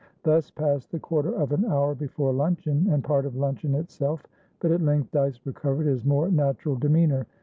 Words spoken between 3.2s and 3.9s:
of luncheon